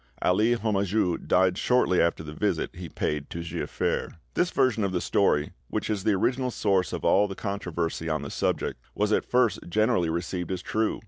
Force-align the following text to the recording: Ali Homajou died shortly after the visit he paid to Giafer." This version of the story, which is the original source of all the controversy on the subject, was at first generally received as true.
Ali 0.23 0.55
Homajou 0.55 1.27
died 1.27 1.59
shortly 1.59 2.01
after 2.01 2.23
the 2.23 2.33
visit 2.33 2.75
he 2.75 2.89
paid 2.89 3.29
to 3.29 3.43
Giafer." 3.43 4.15
This 4.33 4.49
version 4.49 4.83
of 4.83 4.91
the 4.93 4.99
story, 4.99 5.51
which 5.67 5.91
is 5.91 6.03
the 6.03 6.13
original 6.15 6.49
source 6.49 6.91
of 6.91 7.05
all 7.05 7.27
the 7.27 7.35
controversy 7.35 8.09
on 8.09 8.23
the 8.23 8.31
subject, 8.31 8.79
was 8.95 9.11
at 9.11 9.29
first 9.29 9.59
generally 9.69 10.09
received 10.09 10.51
as 10.51 10.63
true. 10.63 10.99